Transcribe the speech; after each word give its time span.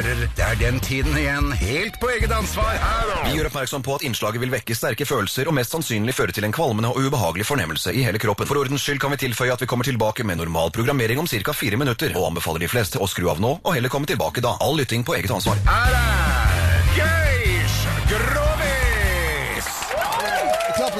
herrer, 0.00 0.28
det 0.36 0.44
er 0.44 0.58
den 0.60 0.80
tiden 0.80 1.16
igjen, 1.18 1.50
helt 1.60 1.98
på 2.00 2.10
eget 2.14 2.32
ansvar 2.32 2.76
her 2.80 3.12
Vi 3.26 3.36
gjør 3.36 3.50
oppmerksom 3.50 3.84
på 3.84 3.96
at 3.98 4.04
innslaget 4.06 4.42
vil 4.42 4.52
vekke 4.52 4.76
sterke 4.76 5.06
følelser 5.08 5.50
og 5.50 5.56
mest 5.56 5.74
sannsynlig 5.76 6.14
føre 6.16 6.34
til 6.36 6.46
en 6.48 6.54
kvalmende 6.54 6.92
og 6.92 7.00
ubehagelig 7.04 7.46
fornemmelse 7.48 7.94
i 7.94 8.04
hele 8.06 8.20
kroppen. 8.22 8.48
For 8.48 8.60
ordens 8.60 8.84
skyld 8.84 9.02
kan 9.02 9.12
vi 9.14 9.20
tilføye 9.26 9.52
at 9.54 9.62
vi 9.62 9.68
kommer 9.70 9.88
tilbake 9.88 10.24
med 10.24 10.40
normal 10.40 10.72
programmering 10.74 11.20
om 11.20 11.28
ca. 11.28 11.52
fire 11.52 11.76
minutter, 11.76 12.16
og 12.16 12.30
anbefaler 12.30 12.64
de 12.64 12.72
fleste 12.72 13.00
å 13.00 13.08
skru 13.10 13.28
av 13.30 13.40
nå 13.42 13.58
og 13.60 13.74
heller 13.74 13.92
komme 13.92 14.08
tilbake 14.08 14.44
da. 14.44 14.56
All 14.60 14.78
lytting 14.80 15.04
på 15.04 15.16
eget 15.18 15.32
ansvar. 15.34 15.60
Her 15.68 15.96
er 16.00 16.59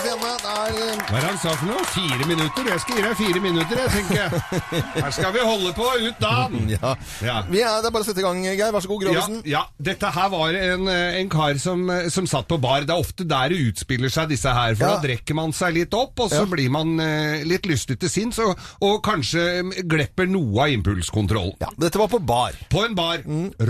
Klappes 0.00 0.10
scenen. 0.10 0.38
Det 0.40 0.50
er 0.50 0.78
eh, 0.80 1.00
Hva 1.10 1.18
er 1.18 1.24
det 1.24 1.30
han 1.30 1.38
sa 1.40 1.52
for 1.58 1.68
noe? 1.68 1.84
Fire 1.90 2.26
minutter? 2.28 2.68
Jeg 2.70 2.82
skal 2.84 2.96
gi 2.98 3.02
deg 3.04 3.16
fire 3.18 3.42
minutter, 3.44 3.80
jeg, 3.80 3.90
tenker 3.94 4.16
jeg. 4.20 4.40
Her 5.04 5.14
skal 5.16 5.34
vi 5.34 5.44
holde 5.44 5.72
på 5.76 5.88
ut 6.06 6.20
dagen. 6.22 6.70
ja. 6.74 6.92
Ja. 7.26 7.36
Vi 7.50 7.60
er, 7.62 7.80
det 7.82 7.90
er 7.90 7.94
bare 7.94 8.06
å 8.06 8.08
sette 8.08 8.22
i 8.22 8.26
gang, 8.26 8.40
Geir. 8.46 8.72
Vær 8.74 8.84
så 8.84 8.90
god, 8.92 9.04
Ja, 9.06 9.12
Grovisen. 9.14 9.40
ja, 9.50 9.62
dette 9.90 10.12
her 10.16 10.32
var 10.32 10.56
en, 10.60 10.88
eh, 10.92 11.18
en 11.20 11.30
kar 11.32 11.60
som, 11.62 11.84
eh, 11.92 12.08
som 12.12 12.28
satt 12.30 12.48
på 12.50 12.58
bar. 12.62 12.86
Det 12.88 12.94
er 12.96 13.04
ofte 13.04 13.26
der 13.28 13.52
det 13.54 13.60
utspiller 13.70 14.12
seg, 14.12 14.30
disse 14.32 14.54
her. 14.56 14.74
For 14.78 14.86
Ja. 14.86 14.96
da 14.96 15.04
drikker 15.08 15.36
man 15.38 15.52
seg 15.56 15.74
litt 15.76 15.94
opp, 15.96 16.18
og 16.24 16.30
så 16.32 16.44
Ja. 16.44 16.50
blir 16.50 16.70
man 16.70 16.96
eh, 17.00 17.44
litt 17.48 17.66
lystig 17.68 17.98
til 18.00 18.08
sinns, 18.12 18.38
og, 18.42 18.56
og 18.80 19.00
kanskje 19.06 19.46
glepper 19.88 20.28
noe 20.30 20.64
av 20.66 20.74
impulskontrollen. 20.74 21.56
Ja, 21.60 21.68
dette 21.78 21.98
var 22.00 22.08
på 22.12 22.20
bar. 22.24 22.56
På 22.72 22.84
en 22.86 22.94
bar. 22.98 23.22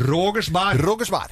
Rogers 0.07 0.51
bar. 0.55 0.75
Rogersvær. 0.81 1.31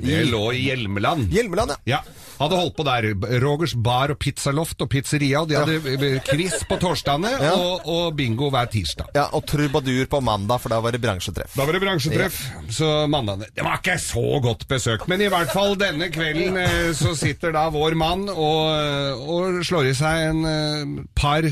Det 0.00 0.24
lå 0.30 0.42
i 0.52 0.64
Hjelmeland. 0.68 1.28
Hjelmeland, 1.32 1.70
ja. 1.88 1.98
Ja, 1.98 2.00
hadde 2.40 2.56
holdt 2.56 2.76
på 2.78 2.84
der. 2.86 3.06
Rogers 3.42 3.74
bar 3.76 4.12
og 4.14 4.18
pizzaloft 4.22 4.80
og 4.84 4.88
pizzeria. 4.92 5.42
De 5.48 5.56
hadde 5.58 5.76
eh, 5.94 6.18
quiz 6.26 6.62
på 6.68 6.78
torsdagene 6.80 7.32
Ja. 7.40 7.52
og, 7.56 7.86
og 7.90 8.14
bingo 8.18 8.50
hver 8.52 8.70
tirsdag. 8.72 9.10
ja. 9.16 9.26
Og 9.36 9.44
trubadur 9.48 10.06
på 10.10 10.20
mandag, 10.24 10.60
for 10.62 10.72
da 10.72 10.80
var 10.84 10.92
det 10.96 11.00
bransjetreff. 11.04 11.54
Da 11.56 11.66
var 11.68 11.76
det 11.76 11.82
bransjetreff, 11.84 12.40
så 12.72 12.90
mandagene 13.10 13.50
Det 13.56 13.64
var 13.66 13.78
ikke 13.80 13.98
så 14.02 14.24
godt 14.44 14.66
besøkt, 14.70 15.08
men 15.08 15.20
i 15.20 15.28
hvert 15.32 15.52
fall 15.52 15.76
denne 15.80 16.08
kvelden 16.12 16.56
eh, 16.60 16.90
så 16.96 17.14
sitter 17.18 17.52
da 17.56 17.68
vår 17.72 17.94
mann 18.00 18.28
og, 18.30 19.28
og 19.28 19.60
slår 19.66 19.90
i 19.92 19.94
seg 20.00 20.26
en 20.30 20.44
eh, 20.48 20.98
par 21.16 21.44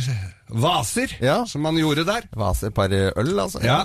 vaser, 0.51 1.13
Ja. 1.21 1.43
som 1.47 1.65
han 1.69 1.77
gjorde 1.81 2.05
der. 2.09 2.23
Vaser, 2.37 2.71
par 2.75 2.89
øl, 2.93 3.35
altså. 3.39 3.61
Ja, 3.65 3.83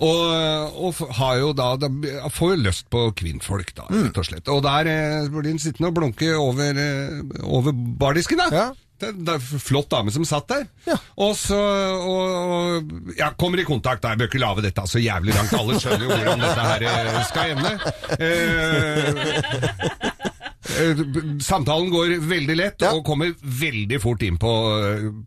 og, 0.00 0.80
og 0.88 0.94
har 1.18 1.36
jo 1.42 1.52
da, 1.56 1.74
får 2.32 2.54
jo 2.56 2.62
lyst 2.68 2.88
på 2.92 3.06
kvinnfolk, 3.18 3.74
da, 3.76 3.84
rett 3.92 4.16
og 4.22 4.26
slett. 4.30 4.48
Og 4.52 4.62
der 4.64 4.86
eh, 4.92 5.28
blir 5.32 5.50
hun 5.52 5.60
sittende 5.62 5.88
og 5.92 5.96
blunke 6.00 6.32
over, 6.38 6.72
eh, 6.80 7.20
over 7.44 7.72
bardisken, 7.72 8.38
da. 8.44 8.50
Ja. 8.54 8.66
Det, 8.96 9.10
det 9.26 9.32
er 9.34 9.42
flott 9.60 9.90
dame 9.92 10.08
som 10.08 10.24
satt 10.24 10.46
der. 10.48 10.62
Ja. 10.88 10.94
Og 11.20 11.34
så 11.36 11.58
og, 11.60 12.30
og, 12.56 13.12
ja, 13.18 13.28
kommer 13.36 13.60
i 13.60 13.66
kontakt. 13.68 14.00
da. 14.00 14.14
Jeg 14.14 14.22
bør 14.22 14.30
ikke 14.30 14.40
lage 14.40 14.64
dette 14.64 14.86
så 14.88 14.96
jævlig 15.04 15.34
langt. 15.36 15.52
Alle 15.52 15.76
skjønner 15.82 16.06
jo 16.06 16.14
hvordan 16.14 16.40
dette 16.40 16.64
her 16.64 16.80
eh, 16.88 17.20
skal 17.28 17.52
ende. 17.52 17.72
Eh, 18.16 19.12
Samtalen 21.42 21.90
går 21.92 22.16
veldig 22.26 22.56
lett 22.58 22.82
Ja. 22.84 22.92
og 22.94 23.04
kommer 23.06 23.32
veldig 23.40 24.00
fort 24.02 24.22
inn 24.26 24.36
på, 24.40 24.52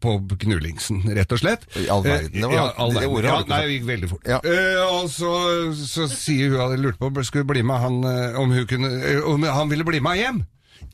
på 0.02 0.16
knullingsen, 0.44 1.02
rett 1.16 1.31
og 1.36 1.42
slett. 1.42 1.66
I 1.80 1.88
all 1.89 2.03
verden, 2.03 2.31
det 2.33 2.45
var- 2.45 2.53
ja, 2.55 2.67
all 2.78 2.94
verden. 2.94 3.09
ordet 3.16 3.31
ja, 3.31 3.39
nei, 3.47 3.61
det 3.66 3.73
gikk 3.80 3.89
veldig 3.89 4.09
fort. 4.09 4.30
Ja. 4.30 4.39
Uh, 4.45 5.02
og 5.02 5.09
så, 5.14 5.33
så 5.75 6.08
sier 6.11 6.53
hun 6.53 6.59
hadde 6.64 6.81
lurt 6.83 7.00
på 7.00 7.11
skulle 7.25 7.47
bli 7.50 7.64
med 7.66 7.80
han, 7.81 8.00
eh, 8.03 8.39
om, 8.39 8.53
kunne, 8.70 8.89
eh, 9.03 9.20
om 9.25 9.44
han 9.44 9.70
ville 9.70 9.86
bli 9.88 10.00
med 10.03 10.17
hjem. 10.17 10.39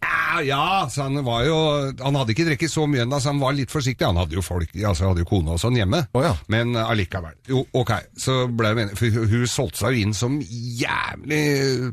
Ja, 0.01 0.41
ja, 0.41 0.87
så 0.91 1.05
han 1.05 1.23
var 1.23 1.45
jo 1.45 1.55
Han 2.03 2.15
hadde 2.17 2.33
ikke 2.33 2.45
drukket 2.49 2.71
så 2.71 2.83
mye 2.89 3.05
ennå, 3.05 3.19
så 3.21 3.31
han 3.31 3.39
var 3.39 3.53
litt 3.55 3.71
forsiktig. 3.71 4.05
Han 4.05 4.17
hadde 4.19 4.35
jo 4.35 4.43
folk, 4.43 4.73
altså 4.75 5.09
hadde 5.09 5.23
jo 5.23 5.29
kone 5.29 5.55
og 5.55 5.61
sånn 5.61 5.77
hjemme, 5.77 6.01
oh, 6.13 6.23
ja. 6.25 6.33
men 6.51 6.75
eh, 6.75 6.89
allikevel. 6.91 7.35
Jo, 7.47 7.63
ok, 7.73 7.93
så 8.19 8.41
ble 8.51 8.71
jeg 8.73 8.79
menig, 8.81 8.97
for 8.99 9.29
hun 9.31 9.47
solgte 9.49 9.83
seg 9.83 9.95
jo 9.95 10.05
inn 10.07 10.13
som 10.17 10.39
jævlig 10.41 11.43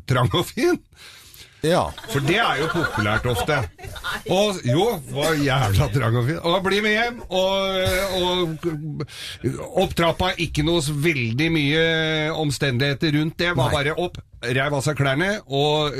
trang 0.09 0.31
og 0.33 0.45
fin. 0.49 0.79
Ja. 1.63 1.83
For 2.11 2.23
det 2.27 2.37
er 2.43 2.59
jo 2.59 2.67
populært 2.73 3.27
ofte. 3.31 3.61
Og 4.33 4.59
jo, 4.67 4.87
var 5.15 5.37
jævla 5.39 5.87
trang 5.93 6.17
og 6.19 6.27
fin. 6.27 6.39
Og 6.43 6.57
bli 6.65 6.81
med 6.83 6.95
hjem, 6.97 7.21
og, 7.29 7.77
og 8.19 8.65
opp 9.85 9.95
trappa, 9.95 10.33
ikke 10.43 10.65
noe 10.67 10.83
veldig 10.83 11.49
mye 11.55 11.85
omstendigheter 12.43 13.15
rundt 13.15 13.39
det. 13.39 13.53
Var 13.55 13.77
bare 13.77 13.95
opp, 13.95 14.19
reiv 14.43 14.75
av 14.75 14.83
seg 14.83 14.99
klærne, 14.99 15.37
og 15.47 15.95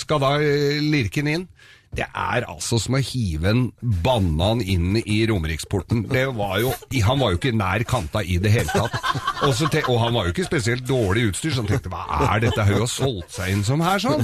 skal 0.00 0.24
da 0.26 0.34
lirke 0.40 1.22
den 1.22 1.34
inn. 1.36 1.46
Det 1.90 2.04
er 2.06 2.44
altså 2.46 2.76
som 2.78 2.94
å 2.94 3.00
hive 3.02 3.50
en 3.50 3.62
banan 4.04 4.60
inn 4.62 4.94
i 5.00 5.16
Romeriksporten. 5.26 6.04
Det 6.06 6.22
var 6.38 6.60
jo, 6.62 6.70
han 7.02 7.18
var 7.18 7.32
jo 7.34 7.38
ikke 7.40 7.50
nær 7.58 7.82
kanta 7.90 8.22
i 8.22 8.36
det 8.38 8.52
hele 8.54 8.70
tatt. 8.70 8.94
Og, 9.42 9.50
så 9.58 9.66
te, 9.72 9.82
og 9.90 9.98
han 10.04 10.14
var 10.14 10.28
jo 10.28 10.34
ikke 10.34 10.46
spesielt 10.46 10.84
dårlig 10.86 11.24
utstyr, 11.32 11.50
så 11.56 11.64
han 11.64 11.70
tenkte 11.72 11.90
hva 11.90 12.04
er 12.28 12.44
dette? 12.44 12.62
Hun 12.68 12.78
har 12.84 12.90
solgt 12.92 13.34
seg 13.34 13.56
inn 13.56 13.64
som 13.66 13.82
her, 13.82 13.98
sånn. 14.04 14.22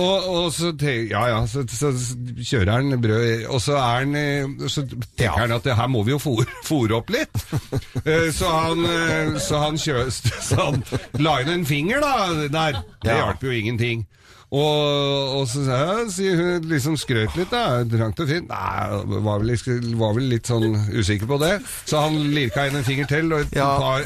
Og, 0.00 0.28
og 0.32 0.46
så 0.56 0.70
te, 0.80 0.94
ja 1.10 1.26
ja, 1.34 1.42
så, 1.50 1.66
så 1.68 1.92
kjører 2.40 2.72
han 2.78 2.96
brød, 3.02 3.44
og 3.52 3.60
så 3.60 3.76
er 3.76 4.06
han 4.06 4.56
Så 4.70 4.86
tenker 4.88 5.36
han 5.44 5.54
at 5.58 5.66
det 5.68 5.76
her 5.76 5.90
må 5.90 6.00
vi 6.06 6.14
jo 6.14 6.20
fôre 6.22 6.96
opp 6.96 7.12
litt. 7.12 7.42
Eh, 8.06 8.30
Så 8.32 8.48
han, 8.48 8.86
eh, 8.88 9.34
så 9.42 9.60
han, 9.66 9.76
kjø, 9.80 10.06
så 10.14 10.56
han 10.70 10.80
la 11.20 11.36
inn 11.44 11.52
en 11.58 11.68
finger 11.68 12.00
da, 12.00 12.14
der. 12.48 12.80
Det 13.04 13.10
Ja. 13.12 13.20
hjalp 13.26 13.44
jo 13.44 13.52
ingenting. 13.52 14.06
Og, 14.50 15.36
og 15.38 15.44
så 15.46 15.60
ja, 15.62 15.92
sier 16.10 16.34
hun 16.34 16.64
liksom 16.66 16.96
skrøt 16.98 17.36
litt, 17.38 17.52
da. 17.52 17.84
Trangt 17.86 18.18
og 18.18 18.26
fint. 18.30 18.48
Nei, 18.50 19.18
var 19.22 19.38
vel, 19.44 19.52
var 20.00 20.16
vel 20.16 20.24
litt 20.32 20.48
sånn 20.50 20.72
usikker 20.90 21.28
på 21.30 21.36
det. 21.38 21.52
Så 21.86 22.00
han 22.02 22.16
lirka 22.34 22.64
inn 22.66 22.78
en 22.80 22.86
finger 22.86 23.06
til, 23.10 23.30
og, 23.36 23.46
Ja. 23.54 23.68
par, 23.78 24.02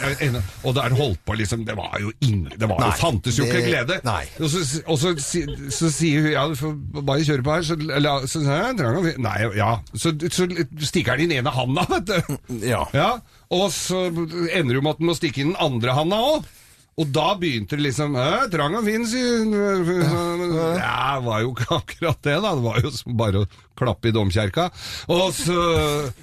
og 0.65 0.75
der 0.77 0.97
holdt 0.99 1.23
på 1.25 1.37
liksom 1.39 1.65
Det 1.65 1.75
var 1.77 1.97
jo 2.01 2.11
ingen 2.21 2.53
Det 2.59 2.69
var 2.69 2.81
Nei, 2.81 2.91
jo, 2.93 2.99
fantes 3.01 3.39
jo 3.39 3.45
ikke 3.49 3.63
glede. 3.65 4.01
nei. 4.05 4.25
Og 4.41 4.51
så, 4.53 4.61
og 4.85 4.99
så, 5.01 5.15
så, 5.21 5.45
så 5.73 5.91
sier 5.95 6.27
hun 6.27 6.33
ja, 6.35 6.45
du 6.49 6.57
får 6.61 6.75
bare 7.01 7.25
kjøre 7.25 7.45
på 7.47 7.55
her. 7.55 7.63
Så, 7.65 7.79
sier 7.81 8.19
så, 8.27 8.27
så, 8.29 8.43
ja. 8.45 9.15
Nei, 9.25 9.39
ja. 9.57 9.71
Så, 9.95 10.13
så 10.29 10.49
stikker 10.91 11.15
han 11.17 11.25
inn 11.25 11.33
ene 11.39 11.55
handa, 11.55 11.87
vet 11.95 12.13
du. 12.13 12.37
Ja. 12.69 12.85
Ja, 12.93 13.09
og 13.55 13.71
så 13.73 14.07
ender 14.11 14.77
det 14.77 14.83
med 14.85 14.93
at 14.93 15.01
den 15.01 15.09
må 15.09 15.17
stikke 15.17 15.41
inn 15.41 15.55
den 15.55 15.61
andre 15.63 15.97
handa 15.97 16.21
òg. 16.35 16.53
Og 16.95 17.09
da 17.11 17.33
begynte 17.35 17.75
det 17.75 17.89
liksom 17.89 18.15
«Æ, 18.15 18.27
Trang 18.53 18.77
og 18.79 18.85
fin, 18.87 19.03
sier. 19.11 19.41
Det 19.51 21.25
var 21.25 21.41
jo 21.43 21.51
ikke 21.51 21.67
akkurat 21.81 22.21
det, 22.23 22.37
da. 22.45 22.53
Det 22.55 22.63
var 22.63 22.79
jo 22.85 22.93
bare 23.19 23.43
å 23.43 23.49
klappe 23.79 24.11
i 24.11 24.15
domkjerka. 24.15 24.69
Og 25.11 25.27
så, 25.35 25.59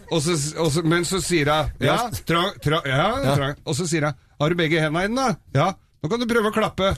og 0.07 0.23
så, 0.23 0.37
og 0.63 0.71
så 0.71 0.83
Men 0.87 1.03
så 1.07 1.19
sier 1.23 1.51
hun 1.51 1.83
Ja, 1.83 1.97
trang, 2.27 2.53
tra, 2.63 2.79
ja, 2.87 3.09
trang. 3.35 3.57
Og 3.67 3.75
så 3.75 3.87
sier 3.89 4.07
hun 4.07 4.15
Har 4.39 4.53
du 4.53 4.59
begge 4.63 4.79
hendene 4.79 5.09
inne, 5.11 5.27
da? 5.27 5.59
Ja. 5.59 5.67
Nå 6.01 6.09
kan 6.09 6.23
du 6.23 6.25
prøve 6.29 6.49
å 6.49 6.55
klappe. 6.55 6.93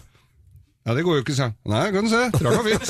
Ja, 0.83 0.91
det 0.97 1.03
går 1.07 1.15
jo 1.15 1.21
ikke, 1.23 1.33
sa. 1.37 1.45
Nei, 1.71 1.83
kan 1.95 2.03
du 2.03 2.09
se. 2.11 2.17
Trakk 2.35 2.57
og 2.59 2.65
fin. 2.67 2.81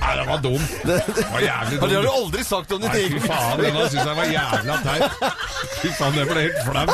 Nei, 0.00 0.12
det 0.16 0.22
var 0.30 0.38
dum. 0.40 0.62
Det 0.88 0.96
var 1.28 1.42
jævlig 1.44 1.76
dum. 1.80 1.88
Det 1.90 1.96
har 1.98 2.06
du 2.06 2.12
aldri 2.14 2.44
sagt 2.48 2.72
om 2.72 2.80
ditt 2.80 2.94
Nei, 2.94 3.02
fy 3.12 3.20
faen, 3.26 3.60
denne 3.60 3.82
syns 3.92 4.08
jeg 4.08 4.16
var 4.16 4.26
jævla 4.32 4.74
teit. 4.86 5.04
Fy 5.82 5.88
faen, 5.98 6.16
det 6.16 6.24
ble 6.30 6.40
helt 6.46 6.60
flau. 6.64 6.88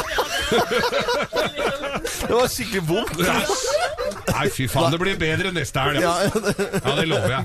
Det 2.26 2.34
var 2.34 2.48
skikkelig 2.50 2.82
vondt. 2.91 3.14
Nei, 4.34 4.47
fy 4.58 4.66
faen, 4.75 4.91
det 4.97 5.00
blir 5.04 5.16
bedre 5.22 5.54
neste 5.54 5.87
helg. 5.87 6.02
Ja, 6.02 6.14
Ja, 6.26 6.97
det 6.98 7.06
lover 7.10 7.31
jeg. 7.38 7.44